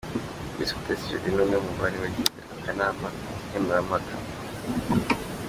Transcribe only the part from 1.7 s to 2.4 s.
bari bagize